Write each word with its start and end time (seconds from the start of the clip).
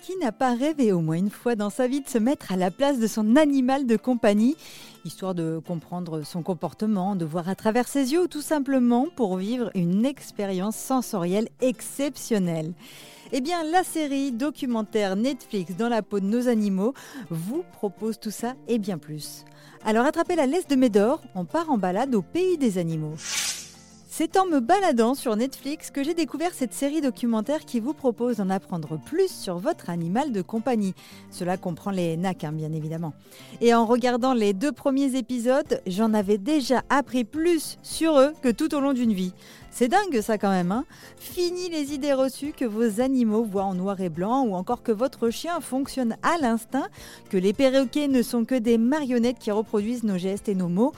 Qui 0.00 0.16
n'a 0.20 0.32
pas 0.32 0.54
rêvé 0.54 0.90
au 0.90 1.00
moins 1.00 1.16
une 1.16 1.30
fois 1.30 1.54
dans 1.54 1.70
sa 1.70 1.86
vie 1.86 2.00
de 2.00 2.08
se 2.08 2.18
mettre 2.18 2.50
à 2.50 2.56
la 2.56 2.72
place 2.72 2.98
de 2.98 3.06
son 3.06 3.36
animal 3.36 3.86
de 3.86 3.96
compagnie, 3.96 4.56
histoire 5.04 5.36
de 5.36 5.60
comprendre 5.64 6.22
son 6.22 6.42
comportement, 6.42 7.14
de 7.14 7.24
voir 7.24 7.48
à 7.48 7.54
travers 7.54 7.86
ses 7.86 8.12
yeux 8.12 8.22
ou 8.22 8.26
tout 8.26 8.42
simplement 8.42 9.06
pour 9.14 9.36
vivre 9.36 9.70
une 9.76 10.04
expérience 10.04 10.74
sensorielle 10.74 11.48
exceptionnelle 11.60 12.72
eh 13.32 13.40
bien, 13.40 13.62
la 13.62 13.84
série 13.84 14.32
documentaire 14.32 15.14
Netflix 15.14 15.76
dans 15.76 15.88
la 15.88 16.02
peau 16.02 16.18
de 16.18 16.26
nos 16.26 16.48
animaux 16.48 16.94
vous 17.30 17.62
propose 17.74 18.18
tout 18.18 18.32
ça 18.32 18.54
et 18.66 18.78
bien 18.78 18.98
plus. 18.98 19.44
Alors 19.84 20.04
attrapez 20.04 20.34
la 20.34 20.46
laisse 20.46 20.66
de 20.66 20.74
Médor, 20.74 21.22
on 21.36 21.44
part 21.44 21.70
en 21.70 21.78
balade 21.78 22.12
au 22.16 22.22
pays 22.22 22.58
des 22.58 22.76
animaux. 22.78 23.14
C'est 24.20 24.36
en 24.36 24.44
me 24.44 24.60
baladant 24.60 25.14
sur 25.14 25.34
Netflix 25.34 25.90
que 25.90 26.04
j'ai 26.04 26.12
découvert 26.12 26.52
cette 26.52 26.74
série 26.74 27.00
documentaire 27.00 27.64
qui 27.64 27.80
vous 27.80 27.94
propose 27.94 28.36
d'en 28.36 28.50
apprendre 28.50 29.00
plus 29.06 29.30
sur 29.30 29.56
votre 29.56 29.88
animal 29.88 30.30
de 30.30 30.42
compagnie. 30.42 30.92
Cela 31.30 31.56
comprend 31.56 31.90
les 31.90 32.18
NAC, 32.18 32.44
hein, 32.44 32.52
bien 32.52 32.70
évidemment. 32.70 33.14
Et 33.62 33.72
en 33.72 33.86
regardant 33.86 34.34
les 34.34 34.52
deux 34.52 34.72
premiers 34.72 35.16
épisodes, 35.16 35.80
j'en 35.86 36.12
avais 36.12 36.36
déjà 36.36 36.82
appris 36.90 37.24
plus 37.24 37.78
sur 37.82 38.18
eux 38.18 38.34
que 38.42 38.50
tout 38.50 38.74
au 38.74 38.80
long 38.80 38.92
d'une 38.92 39.14
vie. 39.14 39.32
C'est 39.70 39.88
dingue 39.88 40.20
ça 40.20 40.36
quand 40.36 40.50
même. 40.50 40.70
Hein 40.70 40.84
Fini 41.16 41.70
les 41.70 41.94
idées 41.94 42.12
reçues 42.12 42.52
que 42.52 42.66
vos 42.66 43.00
animaux 43.00 43.44
voient 43.44 43.64
en 43.64 43.74
noir 43.74 44.02
et 44.02 44.10
blanc 44.10 44.44
ou 44.44 44.54
encore 44.54 44.82
que 44.82 44.92
votre 44.92 45.30
chien 45.30 45.62
fonctionne 45.62 46.16
à 46.22 46.36
l'instinct, 46.36 46.88
que 47.30 47.38
les 47.38 47.54
perroquets 47.54 48.08
ne 48.08 48.20
sont 48.20 48.44
que 48.44 48.56
des 48.56 48.76
marionnettes 48.76 49.38
qui 49.38 49.50
reproduisent 49.50 50.04
nos 50.04 50.18
gestes 50.18 50.50
et 50.50 50.54
nos 50.54 50.68
mots. 50.68 50.92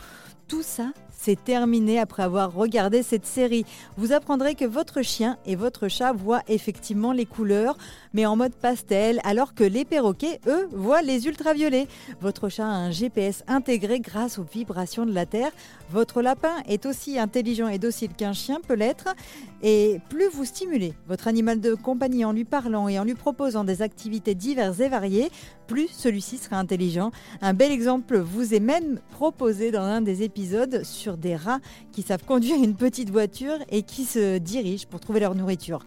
Tout 0.53 0.63
ça, 0.63 0.93
c'est 1.09 1.43
terminé 1.43 1.99
après 1.99 2.25
avoir 2.25 2.53
regardé 2.53 3.03
cette 3.03 3.25
série. 3.25 3.65
Vous 3.97 4.13
apprendrez 4.13 4.55
que 4.55 4.67
votre 4.67 5.01
chien 5.01 5.39
et 5.47 5.57
votre 5.57 5.89
chat 5.89 6.13
voient 6.13 6.43
effectivement 6.47 7.13
les 7.13 7.25
couleurs, 7.25 7.79
mais 8.13 8.27
en 8.27 8.37
mode 8.37 8.53
pastel, 8.53 9.21
alors 9.25 9.55
que 9.55 9.65
les 9.65 9.87
perroquets, 9.87 10.41
eux, 10.47 10.69
voient 10.73 11.01
les 11.01 11.27
ultraviolets. 11.27 11.87
Votre 12.21 12.51
chat 12.51 12.67
a 12.67 12.71
un 12.71 12.91
GPS 12.91 13.45
intégré 13.47 14.01
grâce 14.01 14.39
aux 14.39 14.43
vibrations 14.43 15.07
de 15.07 15.15
la 15.15 15.25
Terre. 15.25 15.53
Votre 15.91 16.21
lapin 16.21 16.57
est 16.69 16.85
aussi 16.85 17.19
intelligent 17.19 17.69
et 17.69 17.79
docile 17.79 18.13
qu'un 18.13 18.35
chien 18.35 18.59
peut 18.61 18.75
l'être. 18.75 19.15
Et 19.63 20.01
plus 20.11 20.29
vous 20.29 20.45
stimulez 20.45 20.93
votre 21.07 21.29
animal 21.29 21.61
de 21.61 21.75
compagnie 21.75 22.27
en 22.27 22.33
lui 22.33 22.45
parlant 22.45 22.89
et 22.89 22.99
en 22.99 23.05
lui 23.05 23.15
proposant 23.15 23.65
des 23.65 23.81
activités 23.81 24.35
diverses 24.35 24.81
et 24.81 24.89
variées, 24.89 25.31
plus 25.69 25.89
celui-ci 25.89 26.37
sera 26.39 26.57
intelligent. 26.57 27.13
Un 27.41 27.55
bel 27.55 27.71
exemple 27.71 28.19
vous 28.19 28.55
est 28.55 28.61
même 28.61 28.99
proposé 29.13 29.71
dans 29.71 29.83
un 29.83 30.03
des 30.03 30.23
épisodes 30.23 30.42
sur 30.83 31.17
des 31.17 31.37
rats 31.37 31.61
qui 31.93 32.03
savent 32.03 32.25
conduire 32.25 32.57
une 32.57 32.75
petite 32.75 33.11
voiture 33.11 33.59
et 33.71 33.83
qui 33.83 34.05
se 34.05 34.39
dirigent 34.39 34.87
pour 34.89 35.01
trouver 35.01 35.21
leur 35.21 35.35
nourriture. 35.35 35.81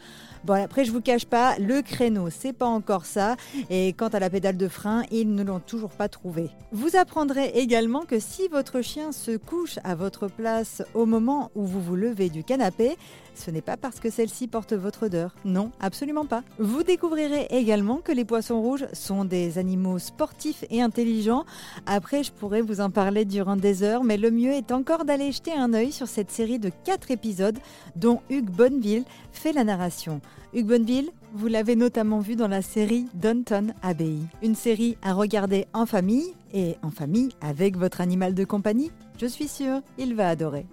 Bon, 0.46 0.54
après, 0.54 0.86
je 0.86 0.92
vous 0.92 1.02
cache 1.02 1.26
pas, 1.26 1.58
le 1.58 1.82
créneau, 1.82 2.30
c'est 2.30 2.54
pas 2.54 2.68
encore 2.68 3.08
ça. 3.08 3.36
Et 3.72 3.94
quant 3.94 4.10
à 4.10 4.20
la 4.20 4.30
pédale 4.30 4.58
de 4.58 4.68
frein, 4.68 5.02
ils 5.10 5.34
ne 5.34 5.44
l'ont 5.44 5.60
toujours 5.60 5.90
pas 5.90 6.08
trouvé. 6.08 6.52
Vous 6.72 6.96
apprendrez 6.96 7.48
également 7.56 8.02
que 8.02 8.20
si 8.20 8.48
votre 8.50 8.82
chien 8.82 9.12
se 9.12 9.38
couche 9.38 9.80
à 9.84 9.96
votre 9.96 10.28
place 10.28 10.84
au 10.94 11.08
moment 11.08 11.50
où 11.56 11.66
vous 11.66 11.82
vous 11.82 11.96
levez 11.96 12.30
du 12.30 12.44
canapé, 12.44 12.96
ce 13.34 13.52
n'est 13.52 13.62
pas 13.62 13.76
parce 13.76 14.00
que 14.00 14.12
celle-ci 14.12 14.48
porte 14.48 14.74
votre 14.74 15.08
odeur. 15.08 15.36
Non, 15.46 15.72
absolument 15.80 16.26
pas. 16.26 16.44
Vous 16.60 16.84
découvrirez 16.84 17.48
également 17.50 17.98
que 17.98 18.12
les 18.12 18.24
poissons 18.24 18.62
rouges 18.62 18.86
sont 18.94 19.26
des 19.26 19.58
animaux 19.58 19.98
sportifs 19.98 20.64
et 20.70 20.82
intelligents. 20.82 21.46
Après, 21.88 22.24
je 22.24 22.32
pourrais 22.32 22.62
vous 22.62 22.82
en 22.82 22.92
parler 22.92 23.26
durant 23.26 23.56
des 23.56 23.84
heures, 23.84 24.04
mais 24.04 24.18
le 24.18 24.30
mieux 24.36 24.52
est 24.52 24.72
encore 24.72 25.06
d'aller 25.06 25.32
jeter 25.32 25.54
un 25.54 25.74
œil 25.74 25.92
sur 25.92 26.08
cette 26.08 26.30
série 26.30 26.60
de 26.60 26.70
4 26.84 27.12
épisodes 27.12 27.58
dont 27.96 28.22
Hugues 28.30 28.50
Bonneville 28.50 29.06
fait 29.32 29.54
la 29.54 29.64
narration. 29.64 30.22
Hugues 30.54 30.68
Bonneville, 30.68 31.10
vous 31.34 31.48
l'avez 31.48 31.76
notamment 31.76 32.20
vu 32.20 32.36
dans 32.36 32.48
la 32.48 32.62
série 32.62 33.08
Downton 33.14 33.74
Abbey. 33.82 34.18
Une 34.44 34.56
série 34.56 34.98
à 35.02 35.14
regarder 35.14 35.66
en 35.74 35.86
famille 35.86 36.34
et 36.54 36.76
en 36.84 36.92
famille 36.92 37.30
avec 37.42 37.78
votre 37.78 38.02
animal 38.02 38.34
de 38.34 38.46
compagnie. 38.46 38.92
Je 39.20 39.26
suis 39.26 39.48
sûre, 39.48 39.82
il 39.98 40.16
va 40.16 40.30
adorer. 40.30 40.66